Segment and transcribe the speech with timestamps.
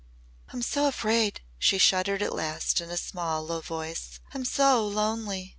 [0.49, 4.19] "I'm so afraid," she shuddered at last in a small low voice.
[4.33, 5.49] "I'm so lonely!"